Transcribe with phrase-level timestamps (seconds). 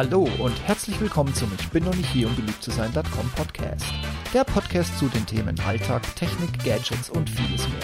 [0.00, 3.84] Hallo und herzlich willkommen zum Ich bin noch nicht hier, um beliebt zu sein.com Podcast.
[4.32, 7.82] Der Podcast zu den Themen Alltag, Technik, Gadgets und vieles mehr.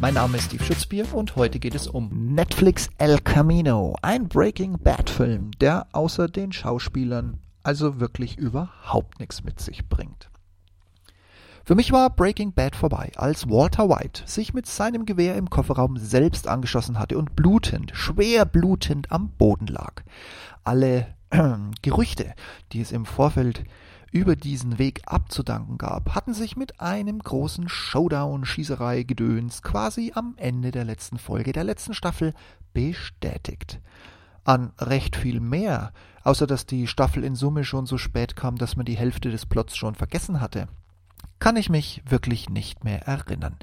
[0.00, 4.78] Mein Name ist Steve Schutzbier und heute geht es um Netflix El Camino, ein Breaking
[4.78, 10.30] Bad Film, der außer den Schauspielern also wirklich überhaupt nichts mit sich bringt.
[11.66, 15.98] Für mich war Breaking Bad vorbei, als Walter White sich mit seinem Gewehr im Kofferraum
[15.98, 20.02] selbst angeschossen hatte und blutend, schwer blutend am Boden lag.
[20.64, 21.17] Alle
[21.82, 22.34] Gerüchte,
[22.72, 23.64] die es im Vorfeld
[24.10, 30.84] über diesen Weg abzudanken gab, hatten sich mit einem großen Showdown-Schießerei-Gedöns quasi am Ende der
[30.84, 32.32] letzten Folge der letzten Staffel
[32.72, 33.80] bestätigt.
[34.44, 35.92] An recht viel mehr,
[36.24, 39.44] außer dass die Staffel in Summe schon so spät kam, dass man die Hälfte des
[39.44, 40.68] Plots schon vergessen hatte,
[41.38, 43.56] kann ich mich wirklich nicht mehr erinnern.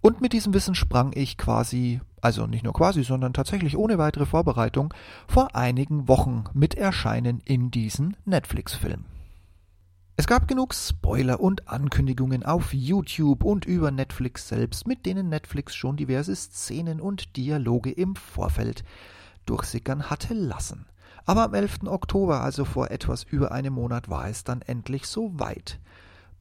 [0.00, 4.26] Und mit diesem Wissen sprang ich quasi, also nicht nur quasi, sondern tatsächlich ohne weitere
[4.26, 4.92] Vorbereitung,
[5.26, 9.04] vor einigen Wochen mit Erscheinen in diesen Netflix-Film.
[10.16, 15.74] Es gab genug Spoiler und Ankündigungen auf YouTube und über Netflix selbst, mit denen Netflix
[15.74, 18.84] schon diverse Szenen und Dialoge im Vorfeld
[19.46, 20.84] durchsickern hatte lassen.
[21.24, 21.84] Aber am 11.
[21.86, 25.80] Oktober, also vor etwas über einem Monat, war es dann endlich so weit.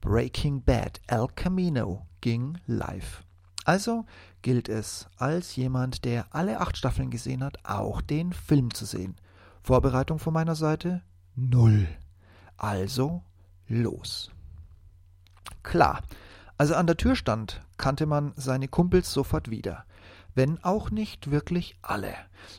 [0.02, 3.24] Breaking Bad El Camino ging live.
[3.70, 4.08] Also
[4.42, 9.16] gilt es, als jemand, der alle acht Staffeln gesehen hat, auch den Film zu sehen.
[9.62, 11.04] Vorbereitung von meiner Seite?
[11.36, 11.88] Null.
[12.58, 13.22] Also
[13.68, 14.32] los.
[15.62, 16.02] Klar,
[16.58, 19.86] als er an der Tür stand, kannte man seine Kumpels sofort wieder.
[20.34, 22.16] Wenn auch nicht wirklich alle.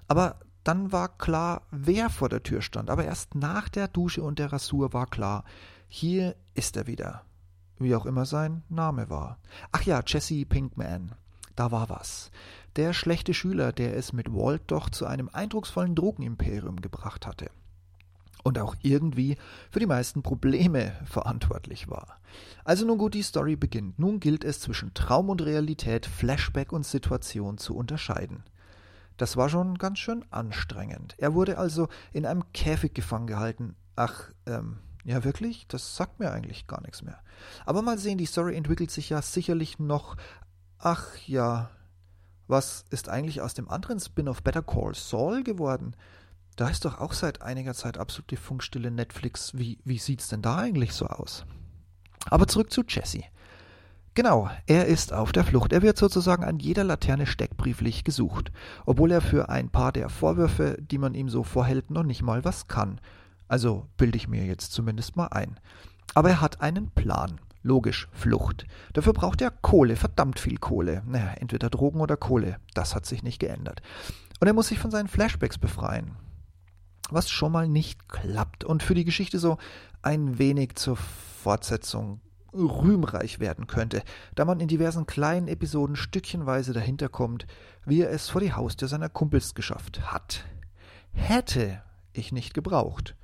[0.06, 2.88] Aber dann war klar, wer vor der Tür stand.
[2.88, 5.42] Aber erst nach der Dusche und der Rasur war klar,
[5.88, 7.24] hier ist er wieder
[7.80, 9.38] wie auch immer sein Name war.
[9.72, 11.12] Ach ja, Jesse Pinkman.
[11.56, 12.30] Da war was.
[12.76, 17.50] Der schlechte Schüler, der es mit Walt doch zu einem eindrucksvollen Drogenimperium gebracht hatte.
[18.42, 19.36] Und auch irgendwie
[19.70, 22.18] für die meisten Probleme verantwortlich war.
[22.64, 23.98] Also nun gut, die Story beginnt.
[23.98, 28.44] Nun gilt es zwischen Traum und Realität, Flashback und Situation zu unterscheiden.
[29.16, 31.14] Das war schon ganz schön anstrengend.
[31.18, 33.76] Er wurde also in einem Käfig gefangen gehalten.
[33.94, 35.66] Ach, ähm, ja, wirklich?
[35.68, 37.20] Das sagt mir eigentlich gar nichts mehr.
[37.64, 40.16] Aber mal sehen, die Story entwickelt sich ja sicherlich noch.
[40.78, 41.70] Ach ja,
[42.46, 45.94] was ist eigentlich aus dem anderen Spin-off Better Call Saul geworden?
[46.56, 49.56] Da ist doch auch seit einiger Zeit absolute Funkstille Netflix.
[49.56, 51.46] Wie, wie sieht's denn da eigentlich so aus?
[52.26, 53.22] Aber zurück zu Jesse.
[54.14, 55.72] Genau, er ist auf der Flucht.
[55.72, 58.50] Er wird sozusagen an jeder Laterne steckbrieflich gesucht,
[58.84, 62.44] obwohl er für ein paar der Vorwürfe, die man ihm so vorhält, noch nicht mal
[62.44, 63.00] was kann.
[63.50, 65.58] Also bilde ich mir jetzt zumindest mal ein.
[66.14, 67.40] Aber er hat einen Plan.
[67.64, 68.64] Logisch, Flucht.
[68.92, 71.02] Dafür braucht er Kohle, verdammt viel Kohle.
[71.04, 72.58] Naja, entweder Drogen oder Kohle.
[72.74, 73.82] Das hat sich nicht geändert.
[74.38, 76.12] Und er muss sich von seinen Flashbacks befreien.
[77.10, 79.58] Was schon mal nicht klappt und für die Geschichte so
[80.00, 82.20] ein wenig zur Fortsetzung
[82.52, 84.04] rühmreich werden könnte,
[84.36, 87.48] da man in diversen kleinen Episoden stückchenweise dahinter kommt,
[87.84, 90.44] wie er es vor die Haustür seiner Kumpels geschafft hat.
[91.10, 93.16] Hätte ich nicht gebraucht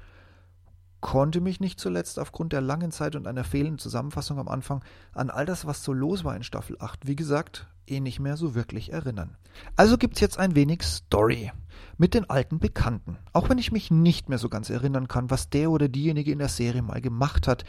[1.07, 5.31] konnte mich nicht zuletzt aufgrund der langen Zeit und einer fehlenden Zusammenfassung am Anfang an
[5.31, 8.57] all das, was so los war in Staffel 8, wie gesagt, eh nicht mehr so
[8.57, 9.37] wirklich erinnern.
[9.77, 11.53] Also gibt's jetzt ein wenig Story
[11.97, 13.19] mit den alten Bekannten.
[13.33, 16.41] Auch wenn ich mich nicht mehr so ganz erinnern kann, was der oder diejenige in
[16.41, 17.63] der Serie mal gemacht hat.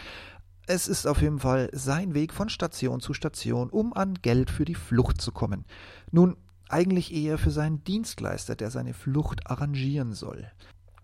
[0.66, 4.66] Es ist auf jeden Fall sein Weg von Station zu Station, um an Geld für
[4.66, 5.66] die Flucht zu kommen.
[6.10, 6.38] Nun,
[6.70, 10.48] eigentlich eher für seinen Dienstleister, der seine Flucht arrangieren soll.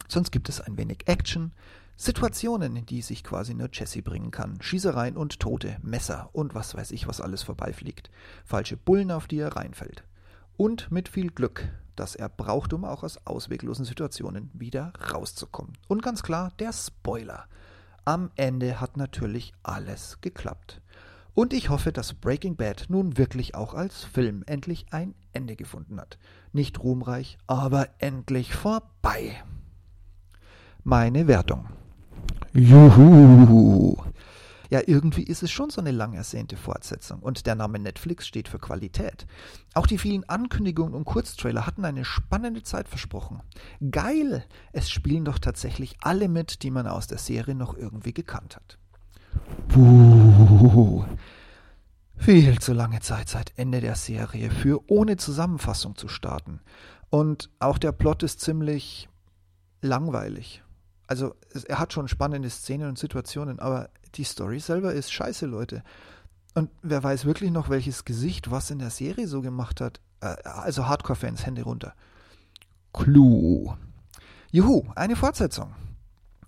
[0.07, 1.53] Sonst gibt es ein wenig Action,
[1.95, 4.61] Situationen, in die sich quasi nur Jesse bringen kann.
[4.61, 8.09] Schießereien und Tote, Messer und was weiß ich, was alles vorbeifliegt.
[8.45, 10.03] Falsche Bullen, auf die er reinfällt.
[10.57, 15.73] Und mit viel Glück, das er braucht, um auch aus ausweglosen Situationen wieder rauszukommen.
[15.87, 17.45] Und ganz klar, der Spoiler.
[18.05, 20.81] Am Ende hat natürlich alles geklappt.
[21.35, 25.99] Und ich hoffe, dass Breaking Bad nun wirklich auch als Film endlich ein Ende gefunden
[25.99, 26.19] hat.
[26.51, 29.43] Nicht ruhmreich, aber endlich vorbei.
[30.83, 31.69] Meine Wertung.
[32.53, 33.97] Juhu.
[34.69, 38.47] Ja, irgendwie ist es schon so eine lang ersehnte Fortsetzung und der Name Netflix steht
[38.47, 39.27] für Qualität.
[39.75, 43.41] Auch die vielen Ankündigungen und Kurztrailer hatten eine spannende Zeit versprochen.
[43.91, 44.43] Geil!
[44.71, 48.79] Es spielen doch tatsächlich alle mit, die man aus der Serie noch irgendwie gekannt hat.
[49.67, 51.05] Puh.
[52.17, 56.61] Viel zu lange Zeit seit Ende der Serie für ohne Zusammenfassung zu starten.
[57.09, 59.07] Und auch der Plot ist ziemlich
[59.81, 60.62] langweilig
[61.07, 61.35] also
[61.67, 65.83] er hat schon spannende Szenen und Situationen, aber die Story selber ist scheiße, Leute.
[66.53, 69.99] Und wer weiß wirklich noch, welches Gesicht was in der Serie so gemacht hat.
[70.21, 71.93] Äh, also Hardcore-Fans, Hände runter.
[72.93, 73.75] Clue.
[74.51, 75.73] Juhu, eine Fortsetzung.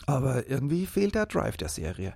[0.06, 2.14] Aber irgendwie fehlt der Drive der Serie.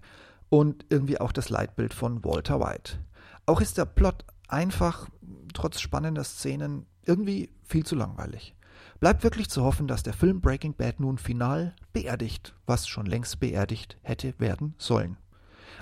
[0.50, 3.00] Und irgendwie auch das Leitbild von Walter White.
[3.46, 5.10] Auch ist der Plot einfach,
[5.54, 8.56] trotz spannender Szenen, irgendwie viel zu langweilig.
[9.00, 13.40] Bleibt wirklich zu hoffen, dass der Film Breaking Bad nun final beerdigt, was schon längst
[13.40, 15.18] beerdigt hätte werden sollen.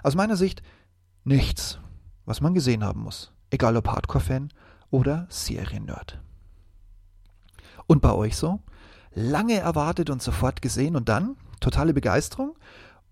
[0.03, 0.61] Aus meiner Sicht
[1.23, 1.79] nichts,
[2.25, 4.49] was man gesehen haben muss, egal ob Hardcore-Fan
[4.91, 6.21] oder Seriennerd.
[7.87, 8.59] Und bei euch so?
[9.13, 12.55] Lange erwartet und sofort gesehen und dann totale Begeisterung?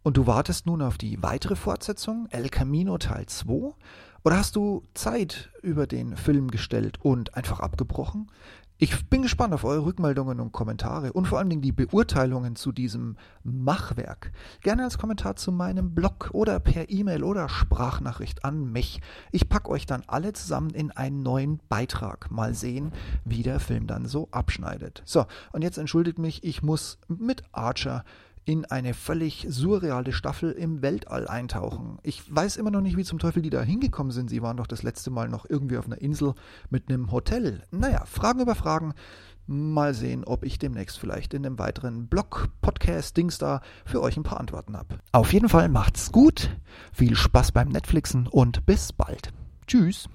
[0.03, 3.73] Und du wartest nun auf die weitere Fortsetzung, El Camino Teil 2?
[4.23, 8.31] Oder hast du Zeit über den Film gestellt und einfach abgebrochen?
[8.77, 12.73] Ich bin gespannt auf eure Rückmeldungen und Kommentare und vor allen Dingen die Beurteilungen zu
[12.73, 14.33] diesem Machwerk.
[14.63, 18.99] Gerne als Kommentar zu meinem Blog oder per E-Mail oder Sprachnachricht an mich.
[19.31, 22.29] Ich packe euch dann alle zusammen in einen neuen Beitrag.
[22.31, 22.91] Mal sehen,
[23.23, 25.03] wie der Film dann so abschneidet.
[25.05, 28.03] So, und jetzt entschuldigt mich, ich muss mit Archer
[28.45, 31.97] in eine völlig surreale Staffel im Weltall eintauchen.
[32.03, 34.29] Ich weiß immer noch nicht, wie zum Teufel die da hingekommen sind.
[34.29, 36.35] Sie waren doch das letzte Mal noch irgendwie auf einer Insel
[36.69, 37.63] mit einem Hotel.
[37.71, 38.93] Naja, Fragen über Fragen.
[39.47, 44.39] Mal sehen, ob ich demnächst vielleicht in einem weiteren Blog-Podcast-Dings da für euch ein paar
[44.39, 44.99] Antworten habe.
[45.11, 46.49] Auf jeden Fall macht's gut,
[46.91, 49.31] viel Spaß beim Netflixen und bis bald.
[49.67, 50.07] Tschüss.